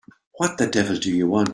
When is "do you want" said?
0.95-1.49